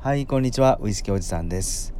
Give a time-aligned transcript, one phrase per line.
[0.00, 0.78] はいこんにちは。
[0.80, 1.92] ウイスキーおじさんです。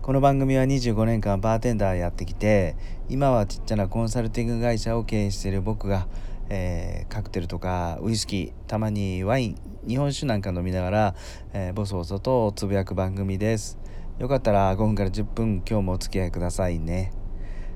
[0.00, 2.74] この番組は25年間バーテンダーやってきて
[3.10, 6.08] 今はちっちゃなコンサルティング会社を経営している僕が、
[6.48, 11.14] えー、カクテルとかウイスキーたまにワイン日本酒なんか飲みながら、
[11.52, 13.78] えー、ボソボソとつぶやく番組です。
[14.18, 17.12] よかったら5分から10分今日もお付き合いくださいね。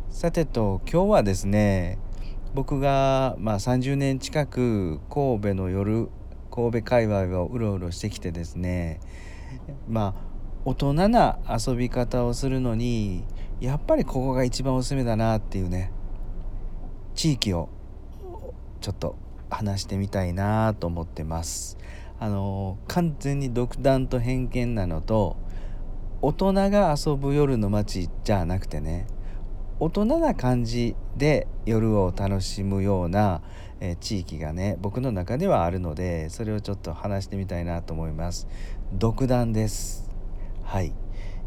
[0.09, 1.99] さてと今日はですね
[2.55, 6.09] 僕が、まあ、30年近く神戸の夜
[6.51, 9.01] 神戸界隈をうろうろしてきてですね
[9.89, 10.29] まあ
[10.65, 13.25] 大人な遊び方をするのに
[13.61, 15.93] やっぱりここが一番おすすめだなっていうね
[17.15, 17.69] 地域を
[18.81, 19.17] ちょっと
[19.51, 21.79] 話してみたいなと思ってます。
[22.21, 25.37] あの完全に独断と偏見なのと
[26.21, 29.07] 大人が遊ぶ夜の街じゃなくてね
[29.81, 33.43] 大人な感じで夜を楽しむような、
[33.81, 38.49] え地域がね僕の中ではあるのでそれをちょっと話してみたいなと思います。
[38.93, 40.11] 独断です。
[40.65, 40.93] はい、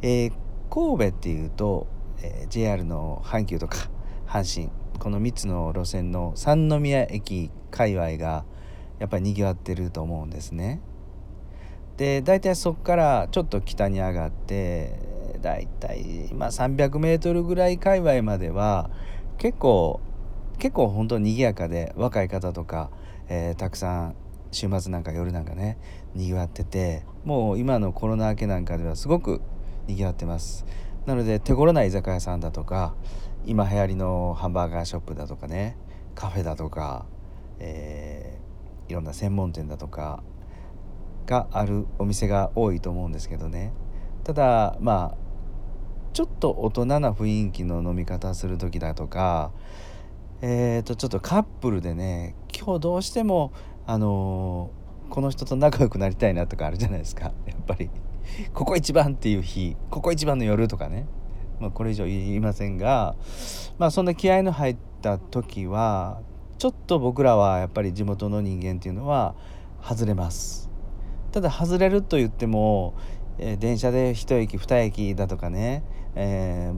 [0.01, 0.33] えー、
[0.69, 1.87] 神戸っていうと、
[2.21, 3.89] えー、JR の阪急とか
[4.27, 8.45] 阪神この3つの路線の三宮駅界隈が
[8.99, 10.81] やっぱりにぎわってると思うんですね。
[11.97, 14.95] で大体そこからちょっと北に上がって
[15.41, 18.89] 大体まあ 300m ぐらい界隈までは
[19.37, 19.99] 結構
[20.57, 22.89] 結構本当に賑やかで若い方とか、
[23.29, 24.15] えー、たくさん
[24.51, 25.77] 週末なんか夜なんかね
[26.13, 29.41] にぎわっててもう今のコロナ明けなんかではすごく
[29.87, 30.65] にぎわってます。
[31.05, 32.93] なので手頃な居酒屋さんだとか
[33.45, 35.77] 今流行りのハンバーガーショップだとかね
[36.13, 37.07] カフェだとか、
[37.59, 40.23] えー、いろんな専門店だとか
[41.25, 43.73] があるお店が多いと思うんですけどね。
[44.23, 45.17] ただまあ
[46.13, 49.51] ちょっと大人な雰囲気の飲み方する時だとか
[50.41, 53.53] えー、とちょっとカップルでね今日どうしても
[53.85, 57.31] あのー、この人と仲良くなりたいなとかあるじゃないですか。
[57.45, 57.89] やっぱり。
[58.53, 61.05] ここ一番っていう日ここ一番の夜とかね、
[61.59, 63.15] まあ、これ以上言いませんが
[63.77, 66.21] まあそんな気合の入った時は
[66.57, 69.35] ちょっと僕らはやっぱり地元の人間っていうのは
[69.81, 70.69] 外れます。
[71.31, 72.93] ただ外れると言っても
[73.37, 75.83] えー、電車で1駅2駅だとかね、
[76.15, 76.71] え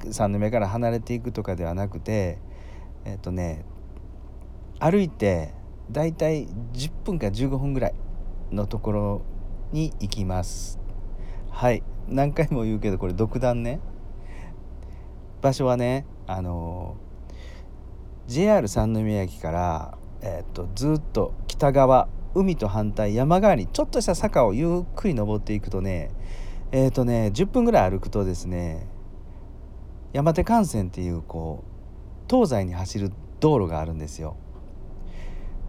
[0.00, 2.38] ー、3の目から離れていくとかではなくて
[3.06, 3.64] えっ、ー、とね
[4.80, 5.54] 歩いて
[5.90, 7.94] だいたい10分か15分ぐらい
[8.50, 9.22] のところ
[9.72, 10.78] に行きます。
[11.50, 11.82] はい。
[12.08, 13.80] 何回も言うけどこれ独断ね。
[15.40, 16.96] 場所はねあの
[18.26, 26.10] JR 三宮駅から、えーとずっと北側海と反対山側にちょっとした坂をゆっくり登っていくとね
[26.72, 28.88] えっ、ー、とね10分ぐらい歩くとですね
[30.12, 31.75] 山手幹線っていうこう
[32.28, 34.36] 東西に走る道路があるんですよ。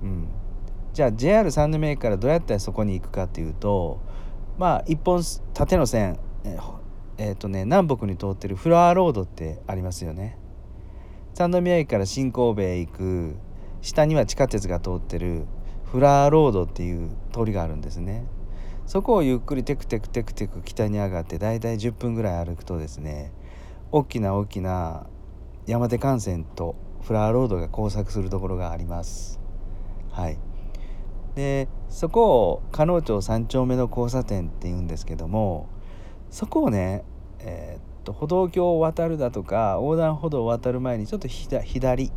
[0.02, 0.28] うん、
[0.94, 4.00] じゃあ JR 三宮駅からどうやってそこに行くかっていうと
[4.58, 5.24] まあ一本
[5.54, 6.20] 縦の線
[7.18, 10.38] えっ、ー、とね南北に通ってるフラワーロードってありますよね。
[11.34, 13.36] 三宮駅から新神戸へ行く
[13.82, 15.46] 下には地下鉄が通ってる
[15.86, 18.26] フラーロードっていう通りがあるんですね
[18.88, 23.32] そこをゆっくりテクテクテクテク北に上がってだいたい10分ぐらい歩くとですね
[23.92, 25.08] 大きな大きな
[25.68, 29.40] 山手幹線とフラーロードが交錯するところがあります
[30.12, 30.40] はい
[31.36, 35.70] でそこを加納町3丁目の交差点っていうんですけども
[36.32, 37.04] そこをね
[37.40, 42.12] えー、っと歩道橋を渡るだとか横断歩道を渡る前にちょっと左、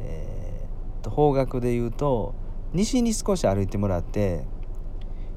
[0.00, 2.36] えー、っと方角で言うと
[2.72, 4.46] 西に少し歩いてもらって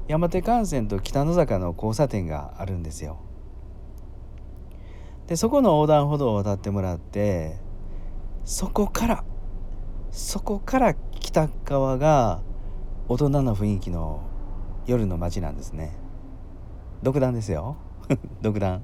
[0.06, 3.27] 山手幹線と北野坂の交差点があるんですよ。
[5.28, 7.58] でそこの横断歩道を渡ってもらって
[8.44, 9.24] そこから
[10.10, 12.40] そこから北側が
[13.08, 14.22] 大人の雰囲気の
[14.86, 15.96] 夜の街なんですね。
[17.02, 17.76] 独断ですよ
[18.40, 18.82] 独断。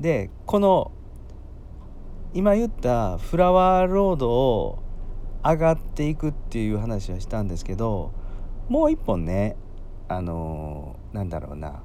[0.00, 0.92] でこの
[2.32, 4.78] 今言ったフラワーロードを
[5.44, 8.12] 上がっていくっていう話はしたんですけど
[8.68, 9.56] もう一本ね
[10.08, 11.82] あのー、なんだろうな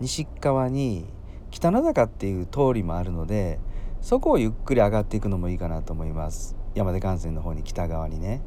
[0.00, 1.17] 西側に
[1.50, 3.58] 北の坂っていう通りもあるので
[4.00, 6.56] そこをゆっくり上がっていくのもいいかなと思います。
[6.74, 8.42] 山手幹線の方に北側にね。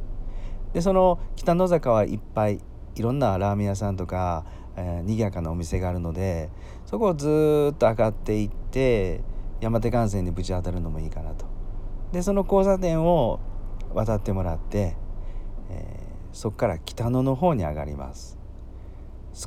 [0.74, 2.60] でその北の坂はいっぱい
[2.96, 4.46] いろんなラーメン屋さんとか、
[4.78, 6.50] えー、賑やかなお店があるので
[6.86, 9.22] そこをずっと上がっていって
[9.60, 11.46] 山手幹線にぶち当たるのもいいかなと。
[12.14, 13.40] でその交差点を
[13.94, 14.96] 渡ってもらって、
[15.70, 18.40] えー、そこから北野の方に上がります。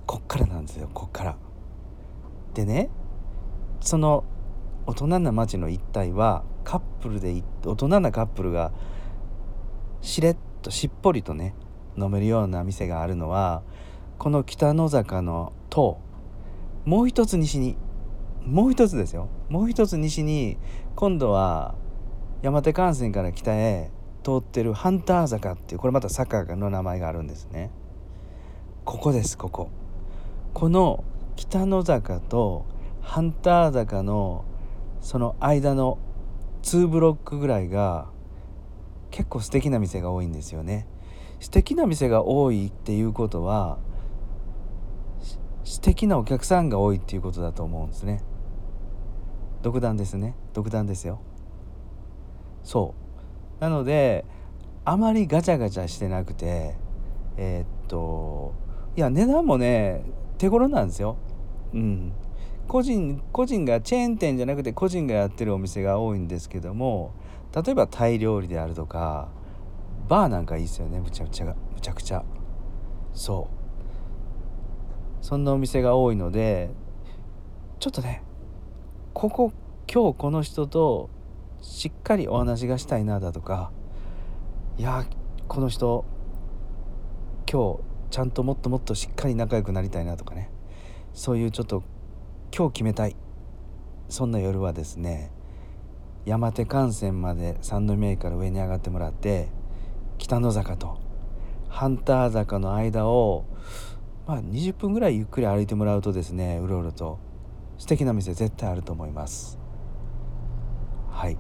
[0.07, 1.37] こっからなんですよこっから。
[2.55, 2.91] でね
[3.85, 4.25] その
[4.87, 8.73] 大人な町の一帯はカップルで大人なカップルが
[10.01, 11.55] しれっとしっぽりとね
[11.97, 13.63] 飲めるような店があるのは
[14.19, 16.01] この北野坂のと
[16.87, 17.77] もう一つ西に
[18.43, 19.29] もう一つですよ。
[19.49, 20.59] もう一つ西に
[20.97, 21.75] 今度は
[22.43, 23.91] 山手幹線から北へ
[24.23, 27.71] 通ってるハンター坂っていうこれまた坂の名前があるんですね。
[28.85, 29.69] ここですここ。
[30.55, 31.05] この
[31.37, 32.67] 北野坂と
[33.05, 34.45] ハンター坂の
[35.01, 35.99] その間の
[36.63, 38.09] 2ブロックぐらいが
[39.11, 40.89] 結構素敵な店が多いんですよね。
[41.39, 43.79] 素敵な店が多いっていうことは
[45.63, 48.25] 素敵なお客さんが多いっていうことだと思うんですね。
[49.63, 50.35] 独断ですね。
[50.55, 51.21] 独断ですよ。
[52.63, 52.95] そ
[53.59, 53.63] う。
[53.63, 54.25] なので
[54.85, 56.75] あまりガチャガチャしてなくて
[57.37, 58.55] えー、っと
[58.97, 60.05] いや値段もね
[60.39, 61.19] 手頃なんですよ。
[61.75, 62.13] うん。
[62.69, 67.15] 個人個人がチェーン店じゃなくて個人がやってるお店が多いんですけども
[67.55, 69.29] 例えばタイ料理であるとか
[70.09, 71.01] バーなんかいいですよね。
[71.01, 72.25] むちゃくちゃむちゃくちゃ。
[73.15, 73.49] そ
[75.21, 75.25] う。
[75.25, 76.71] そんなお店が多いので
[77.81, 78.23] ちょっとね
[79.15, 79.53] ここ
[79.91, 81.09] 今日この人と
[81.63, 83.73] しっかりお話がしたいなだとか
[84.77, 85.07] いや
[85.49, 86.05] この人
[87.51, 87.81] 今日
[88.11, 90.51] ちゃんともっともっとしっかり仲良くなりたいなとかね。
[91.15, 91.83] そういうちょっと
[92.57, 93.17] 今日決めたい。
[94.09, 95.33] そんな夜はですね
[96.25, 99.49] 山手幹線まで三宮駅から上に上がってもらって
[100.19, 101.01] 北野坂と
[101.69, 103.45] ハンター坂の間を
[104.27, 107.19] まあ、20分ぐらいゆっくり歩いてもらうとですねうろうろと
[107.77, 109.59] 素敵な店絶対あると思います。
[111.11, 111.37] はい。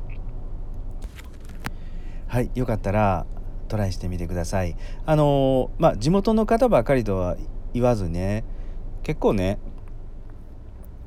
[2.26, 3.24] はいよかったら
[3.68, 4.76] トライしてみてください。
[5.06, 7.36] あのまあ地元の方ばかりとは
[7.72, 8.44] 言わずね
[9.02, 9.58] 結構ね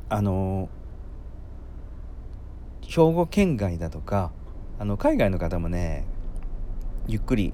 [0.10, 0.70] あの
[2.82, 4.32] 兵庫県外だとか
[4.80, 6.06] あの海外の方もね
[7.08, 7.54] ゆっくり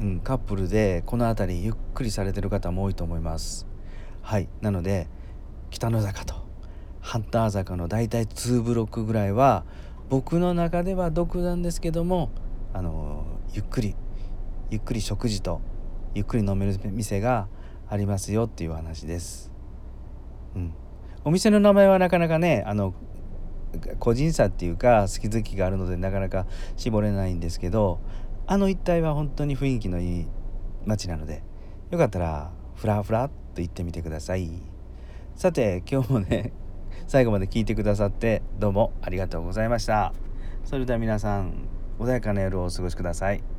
[0.00, 3.66] うん、カップルでこの辺りゆっくりされてる方も多いと思います。
[4.22, 4.48] はい。
[4.60, 5.06] なので
[5.70, 6.34] 北の坂と
[7.00, 9.64] ハンター坂の大体2ブロックぐらいは
[10.08, 12.30] 僕の中では独断ですけども
[12.72, 13.94] あのゆっくり
[14.70, 15.60] ゆっくり食事と
[16.14, 17.46] ゆっくり飲める店が
[17.88, 19.52] ありますよっていう話です。
[20.56, 20.74] うん、
[21.24, 22.94] お店の名前はなかなかねあの
[23.98, 28.00] 個人差っていうか好き好きがあるのでなかなか絞れないんですけど
[28.46, 30.26] あの一帯は本当に雰囲気のいい
[30.84, 31.42] 街なので
[31.90, 34.50] よかったらふらふらっと行ってみてください。
[35.36, 36.52] さて今日もね
[37.08, 40.12] 最後まで聞いてくださってどうもありがとうございました。
[40.64, 41.68] それでは皆さん
[41.98, 43.53] 穏やかな夜をお過ごしください。